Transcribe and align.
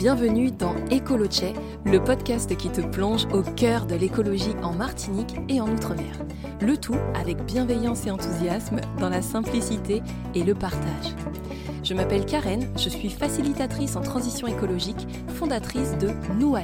Bienvenue 0.00 0.50
dans 0.50 0.74
Écoloche, 0.86 1.52
le 1.84 2.02
podcast 2.02 2.56
qui 2.56 2.70
te 2.70 2.80
plonge 2.80 3.26
au 3.34 3.42
cœur 3.42 3.84
de 3.84 3.94
l'écologie 3.94 4.54
en 4.62 4.72
Martinique 4.72 5.36
et 5.50 5.60
en 5.60 5.68
Outre-mer. 5.68 6.24
Le 6.62 6.78
tout 6.78 6.96
avec 7.14 7.44
bienveillance 7.44 8.06
et 8.06 8.10
enthousiasme 8.10 8.80
dans 8.98 9.10
la 9.10 9.20
simplicité 9.20 10.02
et 10.34 10.42
le 10.42 10.54
partage. 10.54 11.14
Je 11.84 11.92
m'appelle 11.92 12.24
Karen, 12.24 12.66
je 12.78 12.88
suis 12.88 13.10
facilitatrice 13.10 13.94
en 13.94 14.00
transition 14.00 14.46
écologique, 14.46 15.06
fondatrice 15.34 15.98
de 15.98 16.08
Nous 16.38 16.56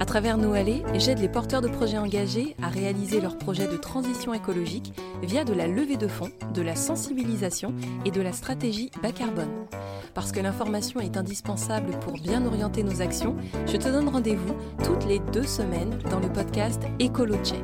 À 0.00 0.04
travers 0.04 0.38
Nous 0.38 0.54
j'aide 0.94 1.18
les 1.18 1.28
porteurs 1.28 1.60
de 1.60 1.66
projets 1.66 1.98
engagés 1.98 2.54
à 2.62 2.68
réaliser 2.68 3.20
leurs 3.20 3.36
projets 3.36 3.66
de 3.66 3.76
transition 3.76 4.32
écologique 4.32 4.92
via 5.24 5.42
de 5.42 5.52
la 5.52 5.66
levée 5.66 5.96
de 5.96 6.06
fonds, 6.06 6.30
de 6.54 6.62
la 6.62 6.76
sensibilisation 6.76 7.74
et 8.04 8.12
de 8.12 8.20
la 8.20 8.32
stratégie 8.32 8.92
bas 9.02 9.10
carbone. 9.10 9.66
Parce 10.14 10.30
que 10.30 10.38
l'information 10.38 11.00
est 11.00 11.16
indispensable 11.16 11.98
pour 11.98 12.12
bien 12.12 12.46
orienter 12.46 12.84
nos 12.84 13.02
actions, 13.02 13.36
je 13.66 13.76
te 13.76 13.88
donne 13.88 14.08
rendez-vous 14.08 14.54
toutes 14.84 15.04
les 15.04 15.18
deux 15.18 15.46
semaines 15.46 15.98
dans 16.10 16.20
le 16.20 16.32
podcast 16.32 16.80
Écoloche. 17.00 17.54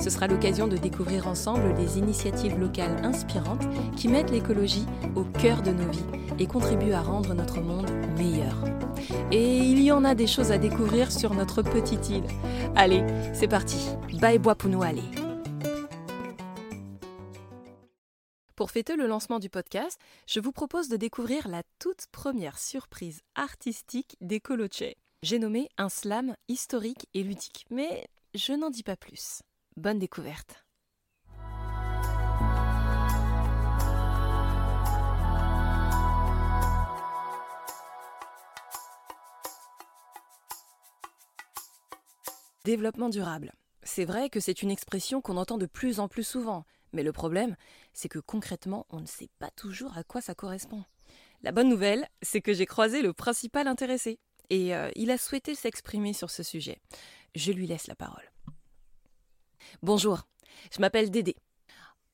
Ce 0.00 0.08
sera 0.08 0.26
l'occasion 0.26 0.68
de 0.68 0.76
découvrir 0.78 1.28
ensemble 1.28 1.74
les 1.76 1.98
initiatives 1.98 2.58
locales 2.58 3.04
inspirantes 3.04 3.68
qui 3.94 4.08
mettent 4.08 4.30
l'écologie 4.30 4.86
au 5.16 5.24
cœur 5.24 5.60
de 5.60 5.72
nos 5.72 5.90
vies 5.90 6.06
et 6.38 6.46
contribuent 6.46 6.92
à 6.92 7.02
rendre 7.02 7.34
notre 7.34 7.60
monde 7.60 7.90
meilleur. 8.16 8.56
Et 9.32 9.58
il 9.58 9.80
y 9.80 9.92
en 9.92 10.04
a 10.04 10.14
des 10.14 10.26
choses 10.26 10.52
à 10.52 10.58
découvrir 10.58 11.10
sur 11.12 11.34
notre 11.34 11.62
petite 11.62 12.08
île. 12.10 12.26
Allez, 12.76 13.04
c'est 13.34 13.48
parti. 13.48 13.78
Bye 14.20 14.38
bois 14.38 14.54
pour 14.54 14.70
nous 14.70 14.82
aller. 14.82 15.02
Pour 18.58 18.72
fêter 18.72 18.96
le 18.96 19.06
lancement 19.06 19.38
du 19.38 19.48
podcast, 19.48 20.00
je 20.26 20.40
vous 20.40 20.50
propose 20.50 20.88
de 20.88 20.96
découvrir 20.96 21.46
la 21.46 21.62
toute 21.78 22.06
première 22.10 22.58
surprise 22.58 23.20
artistique 23.36 24.16
d'Ecoloche. 24.20 24.96
J'ai 25.22 25.38
nommé 25.38 25.68
un 25.78 25.88
slam 25.88 26.34
historique 26.48 27.06
et 27.14 27.22
ludique, 27.22 27.66
mais 27.70 28.08
je 28.34 28.52
n'en 28.52 28.70
dis 28.70 28.82
pas 28.82 28.96
plus. 28.96 29.42
Bonne 29.76 30.00
découverte. 30.00 30.67
Développement 42.68 43.08
durable. 43.08 43.54
C'est 43.82 44.04
vrai 44.04 44.28
que 44.28 44.40
c'est 44.40 44.60
une 44.60 44.70
expression 44.70 45.22
qu'on 45.22 45.38
entend 45.38 45.56
de 45.56 45.64
plus 45.64 46.00
en 46.00 46.06
plus 46.06 46.22
souvent, 46.22 46.66
mais 46.92 47.02
le 47.02 47.12
problème, 47.12 47.56
c'est 47.94 48.10
que 48.10 48.18
concrètement, 48.18 48.84
on 48.90 49.00
ne 49.00 49.06
sait 49.06 49.30
pas 49.38 49.50
toujours 49.52 49.96
à 49.96 50.04
quoi 50.04 50.20
ça 50.20 50.34
correspond. 50.34 50.84
La 51.42 51.50
bonne 51.50 51.70
nouvelle, 51.70 52.06
c'est 52.20 52.42
que 52.42 52.52
j'ai 52.52 52.66
croisé 52.66 53.00
le 53.00 53.14
principal 53.14 53.68
intéressé, 53.68 54.18
et 54.50 54.74
euh, 54.74 54.90
il 54.96 55.10
a 55.10 55.16
souhaité 55.16 55.54
s'exprimer 55.54 56.12
sur 56.12 56.28
ce 56.28 56.42
sujet. 56.42 56.78
Je 57.34 57.52
lui 57.52 57.66
laisse 57.66 57.86
la 57.86 57.94
parole. 57.94 58.30
Bonjour, 59.82 60.28
je 60.70 60.82
m'appelle 60.82 61.10
Dédé. 61.10 61.36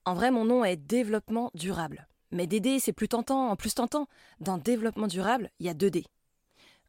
En 0.05 0.15
vrai, 0.15 0.31
mon 0.31 0.45
nom 0.45 0.65
est 0.65 0.77
Développement 0.77 1.51
durable. 1.55 2.07
Mais 2.31 2.47
Dédé, 2.47 2.79
c'est 2.79 2.93
plus 2.93 3.09
tentant, 3.09 3.51
en 3.51 3.57
plus 3.57 3.75
tentant. 3.75 4.07
Dans 4.39 4.59
Développement 4.59 5.09
durable, 5.09 5.51
il 5.59 5.67
y 5.67 5.69
a 5.69 5.75
2D. 5.75 6.05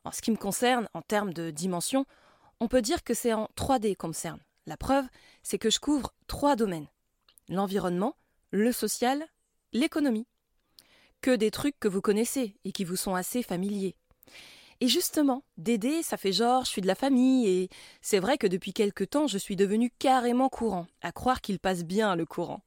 En 0.04 0.12
ce 0.12 0.22
qui 0.22 0.30
me 0.30 0.38
concerne, 0.38 0.88
en 0.94 1.02
termes 1.02 1.34
de 1.34 1.50
dimension, 1.50 2.06
on 2.59 2.67
peut 2.67 2.81
dire 2.81 3.03
que 3.03 3.14
c'est 3.14 3.34
en 3.34 3.50
3D 3.56 3.95
qu'on 3.95 4.09
me. 4.09 4.39
La 4.66 4.78
preuve, 4.78 5.06
c'est 5.44 5.58
que 5.58 5.70
je 5.70 5.80
couvre 5.80 6.14
trois 6.28 6.56
domaines. 6.56 6.88
L'environnement, 7.50 8.16
le 8.52 8.72
social, 8.72 9.25
l'économie. 9.73 10.28
Que 11.22 11.36
des 11.36 11.52
trucs 11.52 11.80
que 11.80 11.88
vous 11.88 12.02
connaissez 12.02 12.56
et 12.64 12.72
qui 12.72 12.84
vous 12.84 12.96
sont 12.96 13.16
assez 13.16 13.44
familiers. 13.44 13.96
Et 14.81 14.88
justement, 14.88 15.44
Dédé, 15.57 16.03
ça 16.03 16.18
fait 16.18 16.34
genre, 16.34 16.66
je 16.66 16.69
suis 16.69 16.81
de 16.81 16.88
la 16.88 16.96
famille, 16.96 17.47
et 17.47 17.69
c'est 18.02 18.19
vrai 18.19 18.38
que 18.38 18.47
depuis 18.47 18.74
quelque 18.74 19.06
temps, 19.06 19.28
je 19.28 19.38
suis 19.38 19.56
devenu 19.56 19.90
carrément 19.90 20.50
courant, 20.50 20.88
à 21.01 21.12
croire 21.12 21.41
qu'il 21.41 21.59
passe 21.59 21.84
bien 21.84 22.16
le 22.16 22.25
courant. 22.25 22.62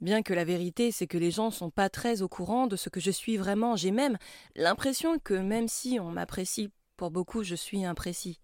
Bien 0.00 0.22
que 0.22 0.34
la 0.34 0.44
vérité, 0.44 0.90
c'est 0.90 1.06
que 1.06 1.18
les 1.18 1.30
gens 1.30 1.52
sont 1.52 1.70
pas 1.70 1.88
très 1.88 2.22
au 2.22 2.28
courant 2.28 2.66
de 2.66 2.74
ce 2.74 2.88
que 2.88 2.98
je 2.98 3.12
suis 3.12 3.36
vraiment, 3.36 3.76
j'ai 3.76 3.92
même 3.92 4.18
l'impression 4.56 5.20
que 5.20 5.34
même 5.34 5.68
si 5.68 6.00
on 6.00 6.10
m'apprécie, 6.10 6.70
pour 6.96 7.12
beaucoup 7.12 7.44
je 7.44 7.54
suis 7.54 7.84
imprécis. 7.84 8.40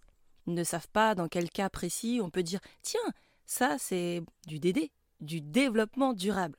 Ne 0.48 0.64
savent 0.64 0.88
pas 0.88 1.14
dans 1.14 1.28
quel 1.28 1.50
cas 1.50 1.68
précis 1.68 2.20
on 2.22 2.30
peut 2.30 2.42
dire 2.42 2.60
tiens, 2.80 3.00
ça 3.44 3.76
c'est 3.78 4.22
du 4.46 4.58
Dédé, 4.58 4.90
du 5.20 5.42
développement 5.42 6.14
durable. 6.14 6.56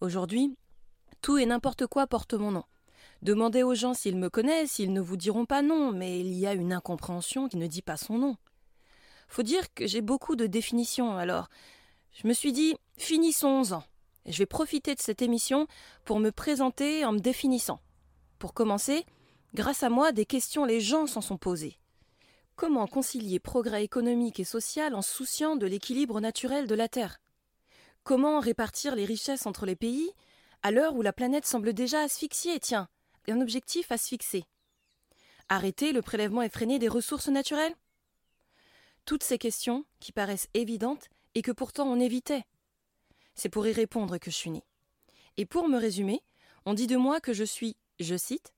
Aujourd'hui, 0.00 0.56
tout 1.20 1.36
et 1.36 1.44
n'importe 1.44 1.86
quoi 1.86 2.06
porte 2.06 2.32
mon 2.32 2.52
nom. 2.52 2.64
Demandez 3.20 3.62
aux 3.62 3.74
gens 3.74 3.92
s'ils 3.92 4.16
me 4.16 4.30
connaissent, 4.30 4.78
ils 4.78 4.94
ne 4.94 5.00
vous 5.02 5.18
diront 5.18 5.44
pas 5.44 5.60
non, 5.60 5.92
mais 5.92 6.20
il 6.20 6.32
y 6.32 6.46
a 6.46 6.54
une 6.54 6.72
incompréhension 6.72 7.48
qui 7.48 7.58
ne 7.58 7.66
dit 7.66 7.82
pas 7.82 7.98
son 7.98 8.16
nom. 8.16 8.36
Faut 9.28 9.42
dire 9.42 9.72
que 9.74 9.86
j'ai 9.86 10.00
beaucoup 10.00 10.34
de 10.34 10.46
définitions, 10.46 11.18
alors 11.18 11.50
je 12.12 12.26
me 12.26 12.32
suis 12.32 12.52
dit 12.52 12.76
finissons-en. 12.96 13.82
Je 14.24 14.38
vais 14.38 14.46
profiter 14.46 14.94
de 14.94 15.00
cette 15.00 15.20
émission 15.20 15.66
pour 16.06 16.18
me 16.18 16.30
présenter 16.30 17.04
en 17.04 17.12
me 17.12 17.20
définissant. 17.20 17.80
Pour 18.38 18.54
commencer, 18.54 19.04
grâce 19.52 19.82
à 19.82 19.90
moi, 19.90 20.12
des 20.12 20.24
questions 20.24 20.64
les 20.64 20.80
gens 20.80 21.06
s'en 21.06 21.20
sont 21.20 21.36
posées. 21.36 21.79
Comment 22.60 22.86
concilier 22.86 23.38
progrès 23.38 23.84
économique 23.84 24.38
et 24.38 24.44
social 24.44 24.94
en 24.94 25.00
souciant 25.00 25.56
de 25.56 25.64
l'équilibre 25.64 26.20
naturel 26.20 26.66
de 26.66 26.74
la 26.74 26.88
Terre? 26.88 27.18
Comment 28.04 28.38
répartir 28.38 28.94
les 28.94 29.06
richesses 29.06 29.46
entre 29.46 29.64
les 29.64 29.76
pays 29.76 30.12
à 30.62 30.70
l'heure 30.70 30.94
où 30.94 31.00
la 31.00 31.14
planète 31.14 31.46
semble 31.46 31.72
déjà 31.72 32.02
asphyxiée, 32.02 32.60
tiens 32.60 32.90
un 33.28 33.40
objectif 33.40 33.90
à 33.90 33.96
se. 33.96 34.16
Arrêter 35.48 35.92
le 35.92 36.02
prélèvement 36.02 36.42
effréné 36.42 36.78
des 36.78 36.88
ressources 36.88 37.28
naturelles? 37.28 37.74
Toutes 39.06 39.24
ces 39.24 39.38
questions 39.38 39.86
qui 39.98 40.12
paraissent 40.12 40.50
évidentes 40.52 41.08
et 41.34 41.40
que 41.40 41.52
pourtant 41.52 41.86
on 41.86 41.98
évitait. 41.98 42.44
C'est 43.36 43.48
pour 43.48 43.66
y 43.66 43.72
répondre 43.72 44.18
que 44.18 44.30
je 44.30 44.36
suis 44.36 44.50
né. 44.50 44.62
Et 45.38 45.46
pour 45.46 45.66
me 45.66 45.78
résumer, 45.78 46.22
on 46.66 46.74
dit 46.74 46.86
de 46.86 46.98
moi 46.98 47.20
que 47.20 47.32
je 47.32 47.44
suis, 47.44 47.78
je 48.00 48.18
cite, 48.18 48.52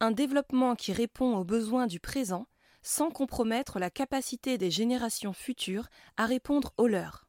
un 0.00 0.10
développement 0.10 0.74
qui 0.74 0.92
répond 0.92 1.36
aux 1.36 1.44
besoins 1.44 1.86
du 1.86 2.00
présent 2.00 2.48
sans 2.84 3.10
compromettre 3.10 3.80
la 3.80 3.90
capacité 3.90 4.58
des 4.58 4.70
générations 4.70 5.32
futures 5.32 5.88
à 6.16 6.26
répondre 6.26 6.72
aux 6.76 6.86
leurs. 6.86 7.26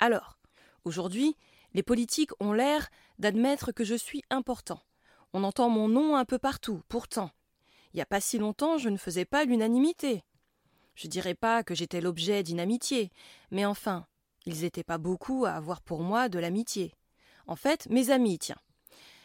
Alors, 0.00 0.40
aujourd'hui, 0.84 1.36
les 1.74 1.84
politiques 1.84 2.32
ont 2.40 2.52
l'air 2.52 2.88
d'admettre 3.20 3.70
que 3.70 3.84
je 3.84 3.94
suis 3.94 4.24
important, 4.30 4.80
on 5.34 5.44
entend 5.44 5.68
mon 5.68 5.88
nom 5.88 6.16
un 6.16 6.24
peu 6.24 6.38
partout, 6.38 6.82
pourtant. 6.88 7.30
Il 7.92 7.96
n'y 7.96 8.02
a 8.02 8.06
pas 8.06 8.20
si 8.20 8.38
longtemps, 8.38 8.78
je 8.78 8.88
ne 8.88 8.96
faisais 8.96 9.24
pas 9.24 9.44
l'unanimité. 9.44 10.24
Je 10.94 11.06
dirais 11.06 11.34
pas 11.34 11.62
que 11.62 11.74
j'étais 11.74 12.00
l'objet 12.00 12.42
d'inamitié, 12.42 13.12
mais 13.50 13.66
enfin, 13.66 14.06
ils 14.46 14.62
n'étaient 14.62 14.82
pas 14.82 14.98
beaucoup 14.98 15.44
à 15.44 15.52
avoir 15.52 15.82
pour 15.82 16.00
moi 16.00 16.28
de 16.28 16.38
l'amitié. 16.38 16.94
En 17.46 17.56
fait, 17.56 17.86
mes 17.88 18.10
amis, 18.10 18.38
tiens. 18.38 18.58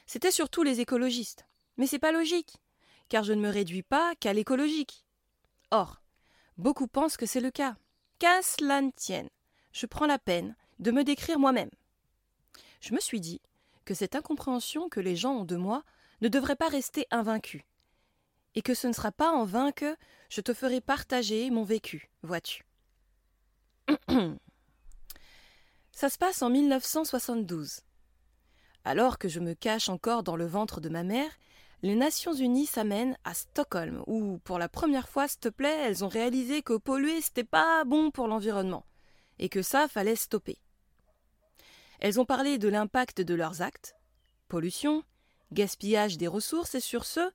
C'était 0.05 0.31
surtout 0.31 0.63
les 0.63 0.81
écologistes. 0.81 1.45
Mais 1.77 1.87
c'est 1.87 1.99
pas 1.99 2.11
logique, 2.11 2.57
car 3.09 3.23
je 3.23 3.33
ne 3.33 3.41
me 3.41 3.49
réduis 3.49 3.81
pas 3.81 4.13
qu'à 4.15 4.33
l'écologique. 4.33 5.05
Or, 5.73 6.03
beaucoup 6.59 6.85
pensent 6.85 7.17
que 7.17 7.25
c'est 7.25 7.39
le 7.39 7.49
cas. 7.49 7.75
Qu'à 8.19 8.43
cela 8.43 8.79
ne 8.79 8.91
tienne, 8.91 9.29
je 9.71 9.87
prends 9.87 10.05
la 10.05 10.19
peine 10.19 10.55
de 10.77 10.91
me 10.91 11.03
décrire 11.03 11.39
moi-même. 11.39 11.71
Je 12.79 12.93
me 12.93 12.99
suis 12.99 13.19
dit 13.19 13.41
que 13.83 13.95
cette 13.95 14.15
incompréhension 14.15 14.87
que 14.87 14.99
les 14.99 15.15
gens 15.15 15.33
ont 15.33 15.45
de 15.45 15.55
moi 15.55 15.83
ne 16.21 16.27
devrait 16.27 16.55
pas 16.55 16.67
rester 16.67 17.07
invaincue. 17.09 17.65
Et 18.53 18.61
que 18.61 18.75
ce 18.75 18.85
ne 18.85 18.93
sera 18.93 19.11
pas 19.11 19.31
en 19.31 19.45
vain 19.45 19.71
que 19.71 19.97
je 20.29 20.41
te 20.41 20.53
ferai 20.53 20.79
partager 20.79 21.49
mon 21.49 21.63
vécu, 21.63 22.11
vois-tu. 22.21 22.63
Ça 25.91 26.09
se 26.11 26.19
passe 26.19 26.43
en 26.43 26.51
1972. 26.51 27.81
Alors 28.83 29.17
que 29.17 29.27
je 29.27 29.39
me 29.39 29.55
cache 29.55 29.89
encore 29.89 30.21
dans 30.21 30.35
le 30.35 30.45
ventre 30.45 30.81
de 30.81 30.89
ma 30.89 31.01
mère, 31.01 31.31
les 31.83 31.95
Nations 31.95 32.33
Unies 32.33 32.65
s'amènent 32.65 33.17
à 33.25 33.33
Stockholm, 33.33 34.03
où, 34.07 34.39
pour 34.45 34.57
la 34.57 34.69
première 34.69 35.09
fois, 35.09 35.27
s'il 35.27 35.41
te 35.41 35.49
plaît, 35.49 35.81
elles 35.81 36.05
ont 36.05 36.07
réalisé 36.07 36.61
que 36.61 36.77
polluer, 36.77 37.19
c'était 37.19 37.43
pas 37.43 37.83
bon 37.83 38.09
pour 38.09 38.29
l'environnement, 38.29 38.85
et 39.37 39.49
que 39.49 39.61
ça 39.61 39.89
fallait 39.89 40.15
stopper. 40.15 40.57
Elles 41.99 42.21
ont 42.21 42.25
parlé 42.25 42.57
de 42.57 42.69
l'impact 42.69 43.19
de 43.21 43.35
leurs 43.35 43.61
actes 43.61 43.95
pollution, 44.47 45.03
gaspillage 45.51 46.17
des 46.17 46.27
ressources, 46.27 46.75
et 46.75 46.79
sur 46.79 47.03
ce, 47.03 47.31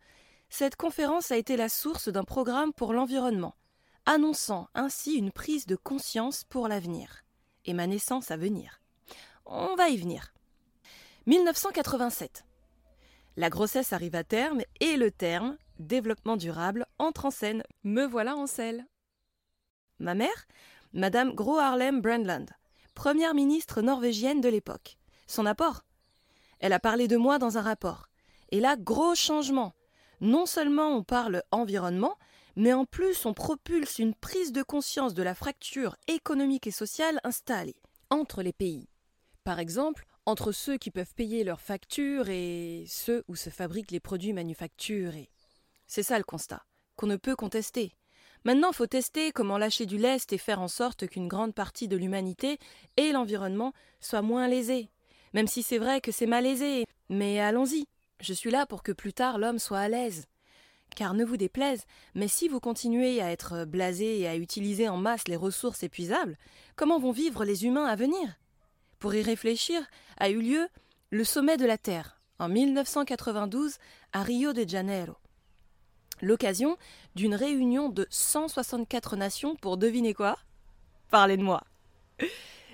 cette 0.49 0.77
conférence 0.77 1.31
a 1.31 1.37
été 1.37 1.57
la 1.57 1.69
source 1.69 2.09
d'un 2.09 2.25
programme 2.25 2.73
pour 2.73 2.95
l'environnement, 2.95 3.55
annonçant 4.07 4.69
ainsi 4.75 5.15
une 5.15 5.33
prise 5.33 5.67
de 5.67 5.77
conscience 5.77 6.45
pour 6.45 6.69
l'avenir, 6.69 7.25
et 7.67 7.75
ma 7.75 7.87
naissance 7.87 8.31
à 8.31 8.39
venir. 8.39 8.81
On 9.45 9.75
va 9.75 9.91
y 9.91 9.99
venir. 9.99 10.33
1987. 11.27 12.48
La 13.39 13.51
grossesse 13.51 13.93
arrive 13.93 14.17
à 14.17 14.25
terme 14.25 14.63
et 14.81 14.97
le 14.97 15.13
terme 15.13 15.59
développement 15.79 16.37
durable 16.37 16.87
entre 16.99 17.27
en 17.27 17.31
scène. 17.31 17.63
Me 17.85 18.05
voilà 18.05 18.35
en 18.35 18.49
selle. 18.49 18.85
Ma 20.01 20.17
mère, 20.17 20.49
Madame 20.93 21.33
Gro 21.37 21.57
Harlem 21.57 22.01
Brundtland, 22.01 22.51
première 22.97 23.35
ministre 23.35 23.81
norvégienne 23.81 24.41
de 24.41 24.49
l'époque. 24.49 24.99
Son 25.29 25.47
apport? 25.47 25.85
Elle 26.59 26.73
a 26.73 26.81
parlé 26.81 27.07
de 27.07 27.17
moi 27.17 27.39
dans 27.39 27.59
un 27.59 27.63
rapport. 27.63 28.09
Et 28.51 28.59
là, 28.59 28.75
gros 28.75 29.15
changement. 29.15 29.73
non 30.21 30.45
seulement 30.45 30.89
on 30.89 31.05
parle 31.05 31.45
environnement, 31.53 32.19
mais 32.57 32.73
en 32.73 32.87
plus 32.87 33.25
on 33.25 33.35
propulse 33.35 34.01
une 34.01 34.17
prise 34.17 34.51
de 34.51 34.65
conscience 34.65 35.15
de 35.15 35.23
la 35.23 35.37
fracture 35.37 35.95
économique 36.09 36.67
et 36.67 36.73
sociale 36.73 37.21
installée 37.23 37.77
entre 38.11 38.43
les 38.43 38.53
pays. 38.53 38.89
Par 39.45 39.61
exemple, 39.61 40.07
entre 40.29 40.53
ceux 40.53 40.77
qui 40.77 40.91
peuvent 40.91 41.15
payer 41.15 41.43
leurs 41.43 41.63
factures 41.63 42.29
et 42.29 42.85
ceux 42.87 43.25
où 43.29 43.35
se 43.35 43.49
fabriquent 43.49 43.93
les 43.93 43.99
produits 43.99 44.35
manufacturés. 44.35 45.31
C'est 45.87 46.03
ça 46.03 46.19
le 46.19 46.25
constat, 46.25 46.63
qu'on 46.97 47.07
ne 47.07 47.17
peut 47.17 47.35
contester. 47.35 47.95
Maintenant, 48.45 48.73
faut 48.73 48.87
tester 48.87 49.33
comment 49.33 49.57
lâcher 49.57 49.87
du 49.87 49.97
lest 49.97 50.31
et 50.35 50.39
faire 50.39 50.61
en 50.61 50.69
sorte 50.69 51.07
qu'une 51.07 51.29
grande 51.29 51.55
partie 51.55 51.89
de 51.89 51.97
l'humanité 51.97 52.59
et 52.99 53.11
l'environnement 53.11 53.73
soient 54.01 54.21
moins 54.21 54.49
lésés. 54.49 54.91
Même 55.33 55.47
si 55.47 55.63
c'est 55.63 55.79
vrai 55.79 56.03
que 56.03 56.13
c'est 56.13 56.27
malaisé. 56.27 56.85
Mais 57.09 57.41
allons-y. 57.41 57.87
Je 58.21 58.35
suis 58.35 58.51
là 58.51 58.67
pour 58.67 58.83
que 58.83 58.93
plus 58.93 59.15
tard 59.15 59.39
l'homme 59.39 59.59
soit 59.59 59.79
à 59.79 59.89
l'aise. 59.89 60.27
Car 60.95 61.15
ne 61.15 61.25
vous 61.25 61.39
déplaise, 61.39 61.85
mais 62.15 62.29
si 62.29 62.49
vous 62.49 62.61
continuez 62.61 63.23
à 63.23 63.33
être 63.33 63.65
blasé 63.65 64.21
et 64.21 64.29
à 64.29 64.37
utiliser 64.37 64.91
en 64.91 64.99
masse 64.99 65.27
les 65.27 65.37
ressources 65.37 65.85
épuisables, 65.85 66.37
comment 66.77 66.99
vont 66.99 67.13
vivre 67.13 67.47
les 67.47 67.65
humains 67.65 67.87
à 67.87 67.97
venir? 67.97 68.39
Pour 68.99 69.15
y 69.15 69.23
réfléchir, 69.23 69.81
a 70.17 70.29
eu 70.31 70.41
lieu 70.41 70.69
le 71.11 71.25
sommet 71.25 71.57
de 71.57 71.67
la 71.67 71.79
Terre, 71.79 72.21
en 72.39 72.49
1992, 72.49 73.79
à 74.13 74.23
Rio 74.23 74.53
de 74.53 74.69
Janeiro. 74.69 75.17
L'occasion 76.21 76.77
d'une 77.15 77.35
réunion 77.35 77.89
de 77.89 78.07
164 78.11 79.17
nations 79.17 79.55
pour 79.57 79.77
deviner 79.77 80.15
quoi? 80.15 80.37
Parlez 81.11 81.37
de 81.37 81.43
moi. 81.43 81.63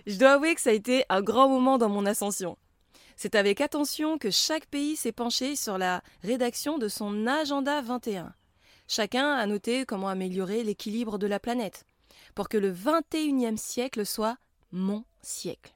Je 0.06 0.19
dois 0.19 0.32
avouer 0.32 0.55
que 0.55 0.61
ça 0.61 0.71
a 0.71 0.75
été 0.75 1.05
un 1.09 1.23
grand 1.23 1.49
moment 1.49 1.79
dans 1.79 1.88
mon 1.88 2.06
ascension. 2.06 2.56
C'est 3.17 3.35
avec 3.35 3.61
attention 3.61 4.19
que 4.19 4.31
chaque 4.31 4.67
pays 4.67 4.97
s'est 4.97 5.12
penché 5.12 5.56
sur 5.56 5.79
la 5.79 6.03
rédaction 6.23 6.79
de 6.79 6.88
son 6.88 7.26
agenda 7.26 7.81
21. 7.81 8.35
Chacun 8.88 9.32
a 9.35 9.47
noté 9.47 9.87
comment 9.87 10.09
améliorer 10.09 10.65
l'équilibre 10.65 11.19
de 11.19 11.26
la 11.26 11.38
planète 11.38 11.85
pour 12.35 12.49
que 12.49 12.59
le 12.59 12.73
21e 12.73 13.56
siècle 13.56 14.05
soit 14.05 14.37
mon 14.73 15.05
siècle, 15.23 15.75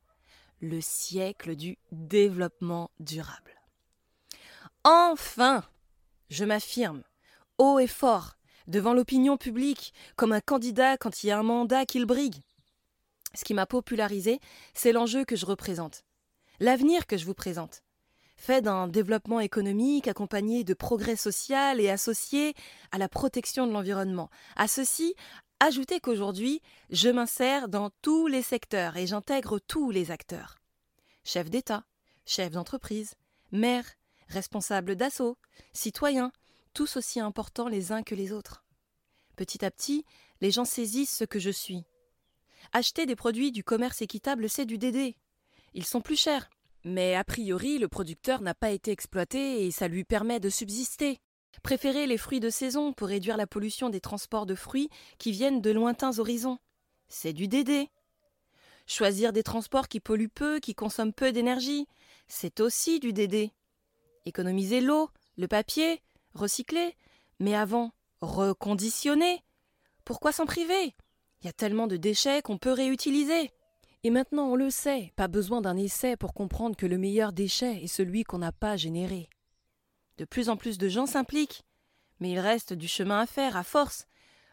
le 0.61 0.81
siècle 0.81 1.57
du 1.57 1.79
développement 1.93 2.91
durable. 3.01 3.61
Enfin, 4.85 5.65
je 6.31 6.45
m'affirme, 6.45 7.03
haut 7.59 7.79
et 7.79 7.87
fort, 7.87 8.37
devant 8.67 8.93
l'opinion 8.93 9.37
publique, 9.37 9.93
comme 10.17 10.33
un 10.33 10.41
candidat 10.41 10.97
quand 10.97 11.23
il 11.23 11.29
y 11.29 11.31
a 11.31 11.39
un 11.39 11.43
mandat 11.43 11.87
qu'il 11.87 12.07
brigue. 12.07 12.43
Ce 13.35 13.45
qui 13.45 13.55
m'a 13.55 13.67
popularisé, 13.67 14.41
c'est 14.75 14.93
l'enjeu 14.93 15.25
que 15.25 15.37
je 15.37 15.47
représente 15.47 16.05
l'avenir 16.61 17.07
que 17.07 17.17
je 17.17 17.25
vous 17.25 17.35
présente, 17.35 17.83
fait 18.37 18.63
d'un 18.63 18.89
développement 18.89 19.41
économique 19.41 20.09
accompagné 20.09 20.65
de 20.65 20.75
progrès 20.75 21.17
social 21.17 21.81
et 21.81 21.91
associé 21.91 22.55
à 22.93 22.99
la 22.99 23.09
protection 23.09 23.67
de 23.67 23.73
l'environnement. 23.73 24.31
À 24.57 24.69
ceci, 24.69 25.15
ajoutez 25.61 26.01
qu'aujourd'hui, 26.01 26.61
je 26.91 27.09
m'insère 27.09 27.69
dans 27.69 27.91
tous 28.03 28.27
les 28.27 28.43
secteurs 28.43 28.97
et 28.97 29.07
j'intègre 29.07 29.59
tous 29.59 29.91
les 29.91 30.11
acteurs. 30.11 30.57
Chefs 31.25 31.51
d'État, 31.51 31.85
chefs 32.27 32.53
d'entreprise, 32.53 33.15
maires, 33.53 33.95
responsables 34.29 34.97
d'assaut, 34.97 35.37
citoyens, 35.73 36.33
tous 36.75 36.97
aussi 36.97 37.21
importants 37.21 37.69
les 37.69 37.93
uns 37.93 38.03
que 38.03 38.15
les 38.15 38.33
autres. 38.33 38.65
Petit 39.37 39.65
à 39.65 39.71
petit, 39.71 40.05
les 40.41 40.51
gens 40.51 40.65
saisissent 40.65 41.17
ce 41.17 41.25
que 41.25 41.39
je 41.39 41.51
suis. 41.51 41.85
Acheter 42.73 43.07
des 43.07 43.17
produits 43.17 43.53
du 43.53 43.65
commerce 43.65 44.03
équitable, 44.03 44.49
c'est 44.49 44.67
du 44.67 44.79
DD. 44.79 45.17
Ils 45.75 45.87
sont 45.87 46.01
plus 46.01 46.17
chers. 46.17 46.49
Mais 46.85 47.15
a 47.15 47.25
priori, 47.25 47.79
le 47.79 47.89
producteur 47.89 48.41
n'a 48.41 48.55
pas 48.55 48.71
été 48.71 48.91
exploité 48.91 49.67
et 49.67 49.71
ça 49.71 49.89
lui 49.89 50.05
permet 50.05 50.41
de 50.41 50.49
subsister. 50.49 51.21
Préférer 51.63 52.07
les 52.07 52.19
fruits 52.19 52.41
de 52.41 52.51
saison 52.51 52.93
pour 52.93 53.09
réduire 53.09 53.37
la 53.37 53.47
pollution 53.47 53.91
des 53.91 54.01
transports 54.01 54.47
de 54.47 54.55
fruits 54.55 54.91
qui 55.19 55.33
viennent 55.33 55.61
de 55.61 55.71
lointains 55.71 56.19
horizons. 56.19 56.59
C'est 57.09 57.33
du 57.33 57.49
DD. 57.49 57.89
Choisir 58.87 59.33
des 59.33 59.43
transports 59.43 59.89
qui 59.89 60.01
polluent 60.01 60.31
peu, 60.31 60.61
qui 60.61 60.75
consomment 60.75 61.13
peu 61.13 61.33
d'énergie. 61.33 61.87
C'est 62.27 62.61
aussi 62.61 63.01
du 63.01 63.13
DD. 63.13 63.53
Économiser 64.25 64.81
l'eau, 64.81 65.11
le 65.37 65.49
papier, 65.49 66.03
recycler. 66.35 66.95
Mais 67.41 67.55
avant, 67.55 67.93
reconditionner. 68.21 69.43
Pourquoi 70.05 70.33
s'en 70.33 70.47
priver? 70.47 70.95
Il 71.41 71.47
y 71.47 71.49
a 71.49 71.53
tellement 71.53 71.87
de 71.87 71.97
déchets 71.97 72.43
qu'on 72.43 72.59
peut 72.59 72.73
réutiliser. 72.73 73.51
Et 74.05 74.11
maintenant 74.11 74.47
on 74.49 74.57
le 74.57 74.71
sait, 74.71 75.13
pas 75.17 75.29
besoin 75.29 75.61
d'un 75.61 75.77
essai 75.77 76.17
pour 76.17 76.33
comprendre 76.33 76.77
que 76.77 76.87
le 76.87 76.99
meilleur 76.99 77.33
déchet 77.33 77.83
est 77.83 77.89
celui 77.89 78.25
qu'on 78.25 78.39
n'a 78.39 78.53
pas 78.53 78.77
généré. 78.77 79.29
De 80.19 80.25
plus 80.25 80.49
en 80.49 80.57
plus 80.57 80.79
de 80.79 80.89
gens 80.89 81.07
s'impliquent, 81.07 81.65
mais 82.21 82.31
il 82.31 82.39
reste 82.39 82.73
du 82.73 82.89
chemin 82.89 83.21
à 83.21 83.27
faire, 83.27 83.57
à 83.57 83.65
force. 83.65 84.07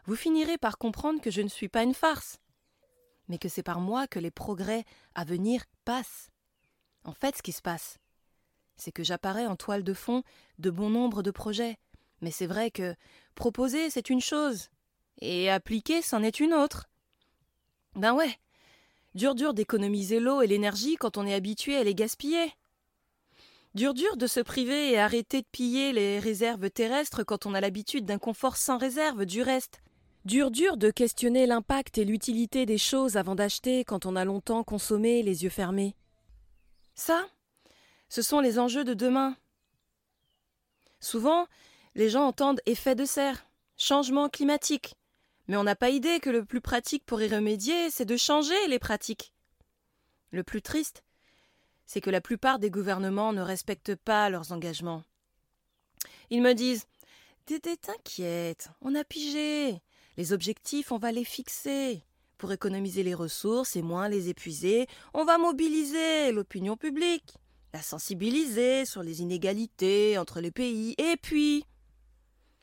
Vous 0.06 0.16
finirez 0.16 0.58
par 0.58 0.78
comprendre 0.78 1.20
que 1.20 1.30
je 1.30 1.42
ne 1.42 1.48
suis 1.48 1.68
pas 1.68 1.82
une 1.82 1.94
farce, 1.94 2.38
mais 3.28 3.38
que 3.38 3.48
c'est 3.48 3.62
par 3.62 3.80
moi 3.80 4.06
que 4.06 4.18
les 4.18 4.30
progrès 4.30 4.84
à 5.14 5.24
venir 5.24 5.64
passent. 5.84 6.30
En 7.04 7.12
fait, 7.12 7.36
ce 7.36 7.42
qui 7.42 7.52
se 7.52 7.62
passe, 7.62 7.98
c'est 8.76 8.92
que 8.92 9.04
j'apparais 9.04 9.46
en 9.46 9.56
toile 9.56 9.84
de 9.84 9.94
fond 9.94 10.22
de 10.58 10.70
bon 10.70 10.90
nombre 10.90 11.22
de 11.22 11.30
projets, 11.30 11.78
mais 12.20 12.30
c'est 12.30 12.46
vrai 12.46 12.70
que 12.70 12.94
proposer, 13.34 13.90
c'est 13.90 14.10
une 14.10 14.20
chose, 14.20 14.70
et 15.20 15.50
appliquer, 15.50 16.02
c'en 16.02 16.22
est 16.22 16.40
une 16.40 16.54
autre. 16.54 16.88
Ben 17.94 18.14
ouais, 18.14 18.38
Dur 19.16 19.34
dur 19.34 19.54
d'économiser 19.54 20.20
l'eau 20.20 20.42
et 20.42 20.46
l'énergie 20.46 20.96
quand 20.96 21.16
on 21.16 21.26
est 21.26 21.32
habitué 21.32 21.74
à 21.74 21.84
les 21.84 21.94
gaspiller. 21.94 22.52
Dur 23.76 23.92
dur 23.92 24.16
de 24.16 24.26
se 24.26 24.40
priver 24.40 24.92
et 24.92 24.98
arrêter 24.98 25.42
de 25.42 25.46
piller 25.52 25.92
les 25.92 26.18
réserves 26.18 26.70
terrestres 26.70 27.24
quand 27.24 27.44
on 27.44 27.52
a 27.52 27.60
l'habitude 27.60 28.06
d'un 28.06 28.16
confort 28.16 28.56
sans 28.56 28.78
réserve 28.78 29.26
du 29.26 29.42
reste. 29.42 29.82
Dur 30.24 30.50
dur 30.50 30.78
de 30.78 30.90
questionner 30.90 31.44
l'impact 31.44 31.98
et 31.98 32.06
l'utilité 32.06 32.64
des 32.64 32.78
choses 32.78 33.18
avant 33.18 33.34
d'acheter 33.34 33.84
quand 33.84 34.06
on 34.06 34.16
a 34.16 34.24
longtemps 34.24 34.64
consommé 34.64 35.22
les 35.22 35.44
yeux 35.44 35.50
fermés. 35.50 35.94
Ça, 36.94 37.26
ce 38.08 38.22
sont 38.22 38.40
les 38.40 38.58
enjeux 38.58 38.82
de 38.82 38.94
demain. 38.94 39.36
Souvent, 40.98 41.46
les 41.94 42.08
gens 42.08 42.24
entendent 42.24 42.62
effet 42.64 42.94
de 42.94 43.04
serre, 43.04 43.46
changement 43.76 44.30
climatique, 44.30 44.94
mais 45.48 45.58
on 45.58 45.64
n'a 45.64 45.76
pas 45.76 45.90
idée 45.90 46.18
que 46.20 46.30
le 46.30 46.46
plus 46.46 46.62
pratique 46.62 47.04
pour 47.04 47.20
y 47.20 47.28
remédier, 47.28 47.90
c'est 47.90 48.06
de 48.06 48.16
changer 48.16 48.68
les 48.68 48.78
pratiques. 48.78 49.34
Le 50.30 50.42
plus 50.42 50.62
triste, 50.62 51.04
c'est 51.86 52.00
que 52.00 52.10
la 52.10 52.20
plupart 52.20 52.58
des 52.58 52.70
gouvernements 52.70 53.32
ne 53.32 53.42
respectent 53.42 53.96
pas 53.96 54.28
leurs 54.30 54.52
engagements. 54.52 55.02
Ils 56.30 56.42
me 56.42 56.54
disent 56.54 56.86
t'inquiète, 57.54 58.70
on 58.80 58.94
a 58.94 59.04
pigé. 59.04 59.80
Les 60.16 60.32
objectifs, 60.32 60.92
on 60.92 60.98
va 60.98 61.12
les 61.12 61.24
fixer. 61.24 62.02
Pour 62.38 62.52
économiser 62.52 63.02
les 63.02 63.14
ressources 63.14 63.76
et 63.76 63.82
moins 63.82 64.08
les 64.08 64.28
épuiser, 64.28 64.86
on 65.14 65.24
va 65.24 65.38
mobiliser 65.38 66.32
l'opinion 66.32 66.76
publique, 66.76 67.34
la 67.72 67.80
sensibiliser 67.80 68.84
sur 68.84 69.02
les 69.02 69.22
inégalités 69.22 70.18
entre 70.18 70.40
les 70.40 70.50
pays. 70.50 70.94
Et 70.98 71.16
puis, 71.16 71.64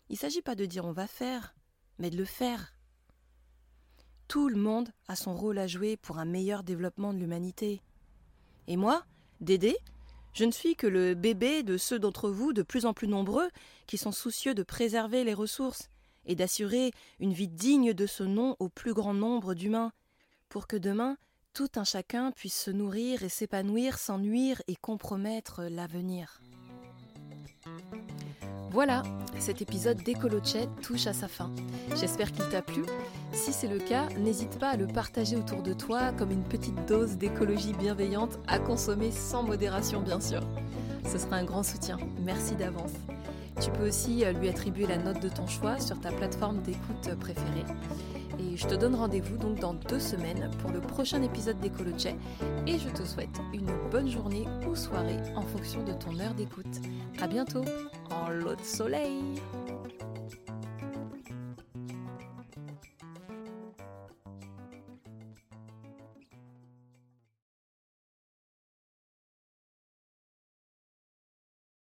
il 0.10 0.14
ne 0.14 0.18
s'agit 0.18 0.42
pas 0.44 0.56
de 0.56 0.66
dire 0.66 0.86
on 0.86 0.92
va 0.92 1.08
faire, 1.08 1.56
mais 1.98 2.12
de 2.12 2.18
le 2.18 2.26
faire. 2.26 2.76
Tout 4.28 4.48
le 4.48 4.58
monde 4.58 4.90
a 5.08 5.16
son 5.16 5.36
rôle 5.36 5.58
à 5.58 5.68
jouer 5.68 5.98
pour 5.98 6.20
un 6.20 6.26
meilleur 6.26 6.64
développement 6.64 7.14
de 7.14 7.20
l'humanité. 7.20 7.82
Et 8.68 8.78
moi, 8.78 9.06
Dédé, 9.44 9.76
je 10.34 10.46
ne 10.46 10.52
suis 10.52 10.78
que 10.78 10.88
le 10.88 11.16
bébé 11.16 11.64
de 11.64 11.76
ceux 11.76 12.00
d'entre 12.00 12.30
vous 12.30 12.54
de 12.54 12.62
plus 12.62 12.86
en 12.86 12.94
plus 12.94 13.10
nombreux 13.10 13.50
qui 13.88 13.98
sont 13.98 14.14
soucieux 14.14 14.54
de 14.54 14.64
préserver 14.64 15.26
les 15.26 15.34
ressources 15.34 15.90
et 16.26 16.36
d'assurer 16.36 16.92
une 17.20 17.34
vie 17.34 17.50
digne 17.50 17.94
de 17.94 18.06
ce 18.06 18.24
nom 18.24 18.56
au 18.60 18.70
plus 18.70 18.94
grand 18.94 19.14
nombre 19.14 19.54
d'humains, 19.54 19.92
pour 20.48 20.66
que 20.66 20.78
demain 20.78 21.18
tout 21.54 21.68
un 21.76 21.84
chacun 21.84 22.32
puisse 22.32 22.58
se 22.58 22.72
nourrir 22.72 23.24
et 23.24 23.30
s'épanouir 23.30 24.00
sans 24.00 24.18
nuire 24.18 24.62
et 24.68 24.78
compromettre 24.78 25.64
l'avenir. 25.64 26.42
Voilà, 28.74 29.04
cet 29.38 29.62
épisode 29.62 30.02
d'Ecolochet 30.02 30.68
touche 30.82 31.06
à 31.06 31.14
sa 31.14 31.28
fin. 31.28 31.52
J'espère 31.96 32.32
qu'il 32.32 32.50
t'a 32.50 32.64
plu. 32.64 32.82
Si 33.32 33.54
c'est 33.54 33.68
le 33.68 33.78
cas, 33.78 34.08
n'hésite 34.18 34.58
pas 34.58 34.70
à 34.70 34.78
le 34.78 34.88
partager 34.88 35.36
autour 35.36 35.62
de 35.62 35.74
toi 35.74 36.12
comme 36.18 36.32
une 36.32 36.44
petite 36.44 36.88
dose 36.88 37.18
d'écologie 37.18 37.74
bienveillante 37.74 38.40
à 38.48 38.58
consommer 38.58 39.12
sans 39.12 39.44
modération 39.44 40.02
bien 40.02 40.20
sûr. 40.20 40.42
Ce 41.06 41.20
sera 41.20 41.36
un 41.36 41.44
grand 41.44 41.62
soutien. 41.62 42.00
Merci 42.26 42.56
d'avance. 42.56 42.94
Tu 43.62 43.70
peux 43.70 43.88
aussi 43.88 44.26
euh, 44.26 44.32
lui 44.32 44.50
attribuer 44.50 44.88
la 44.88 44.98
note 44.98 45.22
de 45.22 45.30
ton 45.30 45.46
choix 45.46 45.80
sur 45.80 46.02
ta 46.02 46.12
plateforme 46.12 46.64
d'écoute 46.64 47.14
préférée. 47.20 47.66
Et 48.40 48.58
je 48.58 48.68
te 48.68 48.76
donne 48.76 48.96
rendez-vous 48.96 49.38
donc 49.38 49.60
dans 49.60 49.74
deux 49.74 50.00
semaines 50.00 50.50
pour 50.60 50.72
le 50.72 50.80
prochain 50.80 51.22
épisode 51.22 51.60
d'Ecolochet. 51.60 52.16
Et 52.68 52.80
je 52.80 52.90
te 52.90 53.04
souhaite 53.04 53.40
une 53.54 53.70
bonne 53.92 54.10
journée 54.10 54.46
ou 54.68 54.76
soirée 54.76 55.20
en 55.36 55.42
fonction 55.42 55.84
de 55.84 55.94
ton 55.94 56.20
heure 56.20 56.34
d'écoute. 56.34 56.82
À 57.22 57.28
bientôt 57.28 57.66
en 58.10 58.30
lot 58.30 58.56
de 58.56 58.64
soleil 58.64 59.22